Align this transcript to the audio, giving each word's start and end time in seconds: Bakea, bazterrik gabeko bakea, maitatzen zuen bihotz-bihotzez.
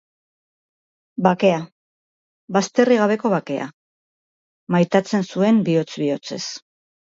Bakea, 1.27 1.59
bazterrik 2.57 3.03
gabeko 3.03 3.33
bakea, 3.35 3.69
maitatzen 4.77 5.31
zuen 5.37 5.63
bihotz-bihotzez. 5.71 6.45